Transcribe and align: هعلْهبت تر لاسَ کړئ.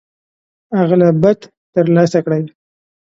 هعلْهبت 0.77 1.39
تر 1.73 1.85
لاسَ 1.95 2.13
کړئ. 2.25 2.41